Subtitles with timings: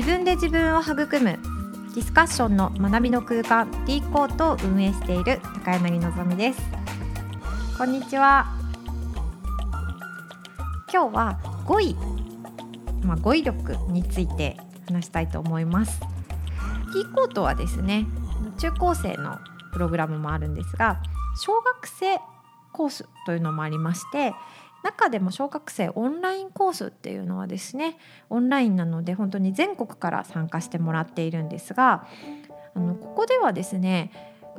[0.00, 1.06] 自分で自分を育む
[1.94, 6.62] ディスカッションの学びの空間 D コートを運営している高柳のぞみです。
[7.76, 8.46] こんにちは。
[10.90, 11.94] 今日は語彙
[13.02, 16.00] まあ、語彙力について話したいと思います。
[16.94, 18.06] D コートはですね
[18.56, 19.36] 中高生の
[19.74, 21.02] プログラムもあるんですが
[21.36, 22.18] 小学生
[22.72, 24.32] コースというのもありまして
[24.82, 27.98] 中でも小学生オンラインコースっていうのはですね
[28.28, 32.06] オンラインなので本当に全国から参加してもらっているんですが
[32.74, 34.10] あのここではですね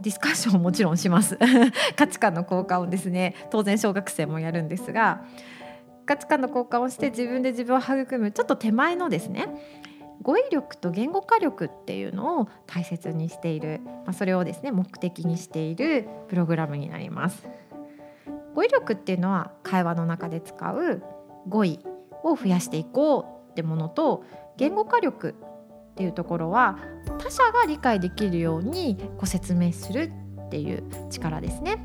[0.00, 1.38] ディスカッションももちろんします
[1.96, 5.24] 価値観の交換をですね当然小学生もやるんですが
[6.06, 9.48] 価値観の交換をして自分で自分を育むちょっと手前のですね
[10.22, 17.48] 語彙力と言語化力っていうのを大切にしている、まあ、それをですね目的にしているプログラムになります。
[18.54, 21.02] 語彙力っていうのは会話の中で使う
[21.48, 21.80] 語彙
[22.24, 24.24] を増やしていこうってものと
[24.56, 25.34] 言語化力
[25.92, 26.78] っていうところは
[27.18, 30.12] 他者が理解できるようにご説明する
[30.46, 31.78] っていう力ですね。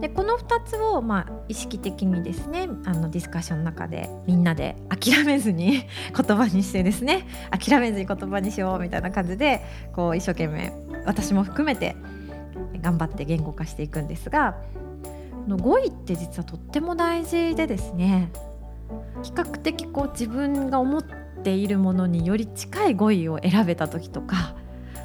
[0.00, 5.82] でこの2つをまあ意識的にですねあのディスカッションの中でみんなで諦めずに
[6.16, 10.72] 言葉にしてですね諦めずに言葉にしようみたいな感じでこう一生懸命
[11.04, 11.96] 私も含めて
[12.80, 14.56] 頑張って言語化していくんですが
[15.48, 18.30] の語彙って実はとっても大事でですね。
[19.22, 21.04] 比較的こう自分が思っ
[21.42, 24.54] ているものにより近い語彙を選べた時とか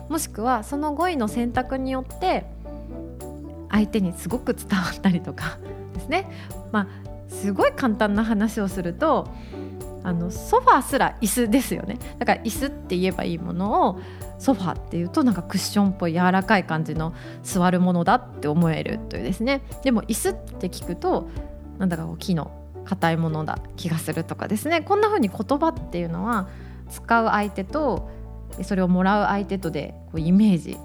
[0.09, 2.45] もしくはその語彙の選択によって
[3.69, 5.57] 相手にすごく伝わったりとか
[5.93, 6.29] ですね、
[6.71, 6.87] まあ、
[7.29, 9.27] すごい簡単な話をすると
[10.05, 11.97] あのソファーすら椅子ですよね。
[12.19, 13.99] だから椅子って言えばいいものを
[14.37, 19.63] ソファーっていうとなんかクッションっぽい柔らかい感じの座るものだって思えるというですね。
[19.83, 21.27] でも椅子って聞くと
[21.79, 22.51] なんだかこう木の
[22.85, 24.81] 硬いものだ気がするとかですね。
[24.81, 26.49] こんな風に言葉っていうのは
[26.91, 28.11] 使う相手と
[28.61, 30.77] それをもらう相手とでこうイメージ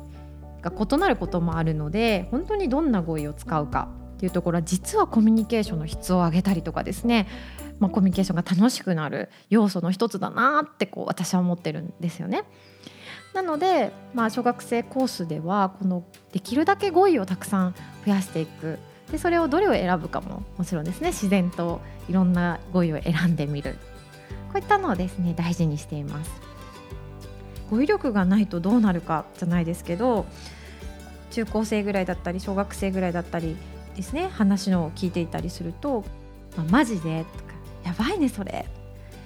[0.62, 3.88] が異なることもあるので本当にどんな語彙を使うか
[4.20, 7.26] っていうところは実はコミュニケーションの質を上げたりとかですね、
[7.78, 12.44] まあ、コミュニケーションが楽しくなる要素の一つだなってこう私は思ってるんですよね。
[13.32, 18.78] なので、まあ、小学生コースではこのできるだけ語彙をたくさん増やしていく
[19.10, 23.78] でそれをどれを選ぶかももちろんですね自然といろんな語彙を選んでみる
[24.52, 26.30] こういったのをですね大事にしています。
[27.70, 30.26] 語彙力がないとどうなるかじゃないですけど
[31.30, 33.56] 中高生ぐらいだったり小学生ぐらいだったり
[33.96, 36.04] ですね話のを聞いていたりすると
[36.56, 38.66] 「まあ、マジで?」とか「やばいねそれ」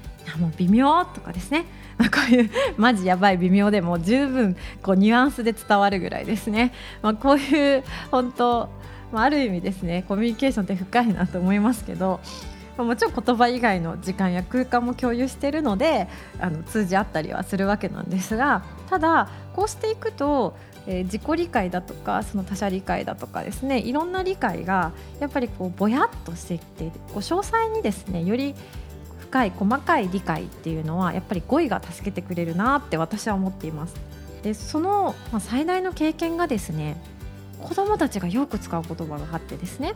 [0.38, 1.64] 「もう微妙」とかですね、
[1.98, 8.68] まあ、こういうマジやばい微妙でも十分こうニュアンスで伝わるぐらいですね、まあ、こういう本当、
[9.12, 12.20] まあ、ある意味ですねコミュニケーションって深いなと思いますけど
[12.76, 16.08] まもちろん言葉以外の時間や空間も共有しているので
[16.40, 20.54] あの通じ合ったりはするわけなんですがただこうしていくと
[20.86, 28.54] えー、自己理解だとかその他者理解だとかですねいろんな理解がやっぱりこうぼやっとしていってこう詳細にですねより
[29.18, 33.94] 深い細かい理解っていうのはやっぱり語彙が助けてくれるなって私は思っています。
[34.42, 36.98] でその、最大の経験がですね
[37.62, 39.94] 子どもたちがよく使う言葉があってですね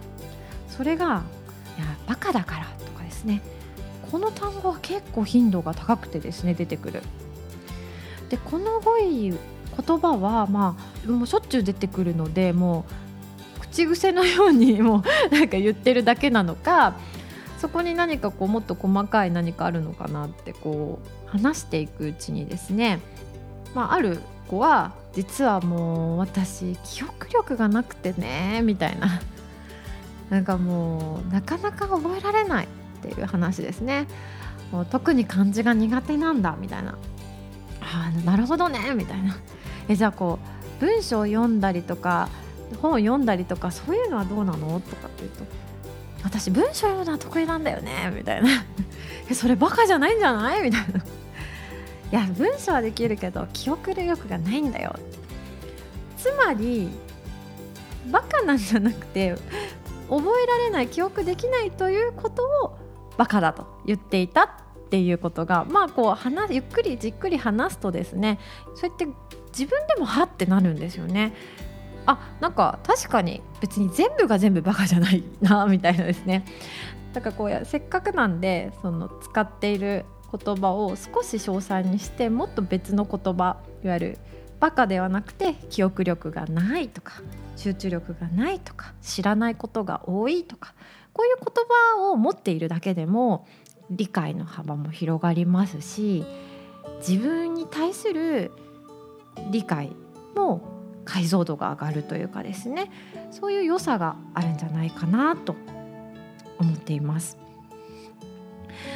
[0.69, 1.22] それが
[1.77, 3.43] 「いやバカだから」とかですね
[4.10, 7.03] この単語は結構頻度が高くてですね出てくる。
[8.28, 12.84] でこの語彙言葉はまあもうしょっちゅう出てくるのでも
[13.59, 16.94] う口癖のように もうなんか言ってるだけなのか
[17.59, 23.00] そこに何かこうもっと細かい何かあるのかなってこう話していくうちにですね、
[23.75, 29.21] まあ、ある子は実はもう私記憶力がなくてねみたいな。
[30.31, 32.69] なんかもうなかなか覚えられないっ
[33.00, 34.06] ていう話ですね。
[34.71, 36.97] もう特に漢字が苦手なんだみたいな。
[37.91, 39.37] あなるほどねみたいな。
[39.88, 40.38] えじゃあこ
[40.81, 42.28] う文章を読んだりとか
[42.82, 44.81] 本を読んだりとかそういうのはどうなの？
[44.81, 45.44] とかっていうと
[46.22, 48.48] 私文章読むのは得意なんだよねみたいな。
[49.31, 50.62] えそれバカじゃないんじゃない？
[50.62, 51.01] みたいな。
[51.01, 51.03] い
[52.10, 54.95] や文章はできるけど記憶力がないんだよ。
[56.16, 56.91] つまり
[58.10, 59.34] バカなんじゃなくて
[60.09, 62.78] 覚えられない記憶できないということを
[63.16, 64.60] バカだと言っていた。
[64.88, 68.38] っていうことがまあこう話ゆっくりじっくり話すとですね
[68.74, 69.06] そうやって
[69.52, 71.34] 自分でもはってなるんですよね。
[72.06, 76.46] あなんか確かに別に全部が全部バカじゃないなみたいなですね
[77.12, 84.18] だからこうせっかくなんでその使っている言葉を少し詳細にしてもっと別の言葉いわゆる
[84.58, 87.20] バカではなくて記憶力がないとか
[87.56, 90.74] 集中力がないとか知らないことが多いとか
[91.12, 91.64] こういう言
[91.98, 93.46] 葉を持っているだけでも
[93.90, 96.24] 理解の幅も広がりますし
[97.06, 98.52] 自分に対する
[99.50, 99.92] 理解
[100.34, 100.62] も
[101.04, 102.90] 解像度が上がるというかですね
[103.30, 105.56] そういう良さがあるんじゃないかなと
[106.58, 107.38] 思っています。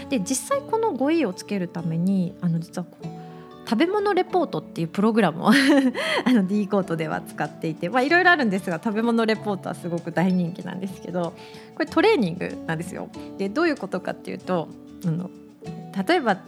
[0.08, 3.22] で実際この語彙をつけるためにあの実はこう
[3.68, 5.48] 食べ物レポートっていうプログラムを
[6.26, 11.32] あの D コートでは使っていていろいろあるんですが食べ物レポートはすごく大人気なんですけど
[11.74, 13.08] これトレーニングなんですよ。
[13.38, 14.68] でどういうことかっていうと
[15.04, 15.31] あの
[16.06, 16.38] 例えば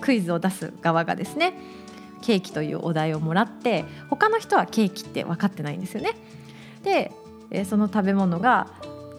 [0.00, 1.54] クイズを出す側がですね
[2.20, 6.10] ケーキというお題をもらって他の人はケーキって分かってないんですよね。
[6.82, 7.12] で
[7.64, 8.68] その食べ物が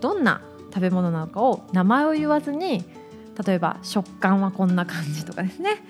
[0.02, 0.42] どんな
[0.74, 2.84] 食べ物なのかを名前を言わずに
[3.46, 5.84] 例えば食感はこんな感じとかですね。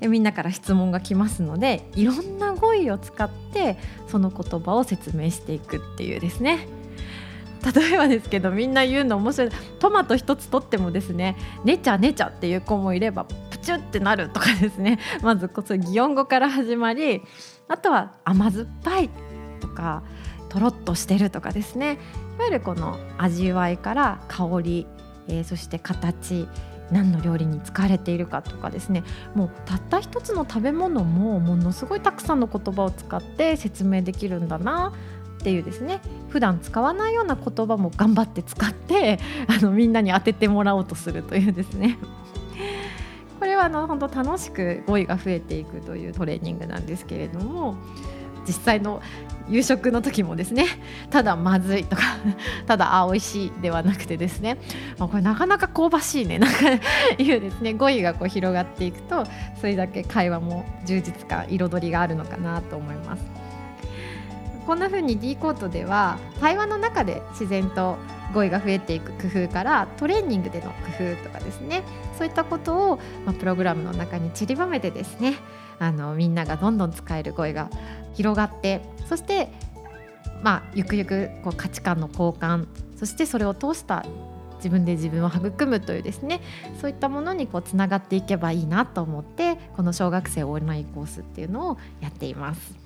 [0.00, 3.78] みんなから質問が来ますのでいろんな語彙を使って
[4.08, 6.68] その言葉を説明していくっていうですね。
[7.72, 9.50] 例えばですけどみんな言うの面白い。
[9.78, 14.98] トマト一つとってもですね「ねちゃねちゃ」っていう子もいればプチュってなるとかですね。
[15.22, 17.22] まずこそ擬音語から始まり
[17.68, 19.10] あとは甘酸っぱい
[19.60, 20.02] とか
[20.48, 21.98] とろっとしてるとかですね。
[22.36, 24.86] いわゆるこの味わいから香り、
[25.28, 26.48] えー、そして形
[26.90, 29.04] 何の料理に使われているかとかですね。
[29.34, 34.92] もうたった一つの食べ物もものすごいたくさんの言葉を使って説明できるんだな。
[35.44, 36.00] っていうですね
[36.30, 41.98] 普段使わないような言葉も頑張って使って あのみんなに当ててもらおうとするというですね
[43.38, 47.76] これはあの本当楽しく語彙が増えていくというトレーニングなんですけれども
[48.46, 49.02] 実際の
[49.50, 50.64] 夕食の時もですね
[51.10, 52.02] ただまずいとか
[52.66, 54.56] ただあ美味しいではなくてですね、
[54.98, 56.56] ま、これなかなか香ばしいねなんか
[57.18, 59.26] いうですね語彙がこう広がっていくと
[59.60, 63.43] それだけ会話も充実感彩りがあるのかなと思います。
[64.66, 67.98] こんな風に D コートでは対話の中で自然と
[68.32, 71.82] 語彙が増えていく工夫からトレーニングでの工夫とかですね
[72.18, 72.96] そういったことを、
[73.26, 75.34] まあ、プログラムの中に散りばめてですね
[75.78, 77.68] あのみんながどんどん使える語彙が
[78.14, 79.48] 広がってそして
[80.42, 84.04] まあゆくゆくこう価値観の交換そしてそれを通した
[84.56, 86.40] 自分で自分を育むというですね
[86.80, 92.83] そういったものにこうつながっていけばいいなと思ってこの小学生オンラインコースっていうのをやっています。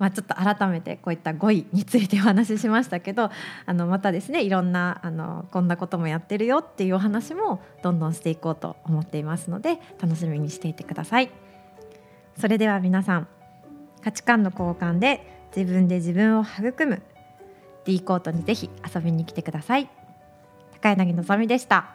[0.00, 3.30] まあ、ちょっと改めてこういった語彙についてお話ししましたけど
[3.66, 11.30] あのまたですねいろんなあのこんなこともやってるよっていうお話もどんどんしていこうと思っていますので楽しみにしていてください。
[12.40, 13.28] それでは皆さん
[14.02, 17.02] 価値観の交換で自分で自分を育む
[17.84, 19.90] D コートにぜひ遊びに来てください
[20.72, 21.90] 高柳のぞみでした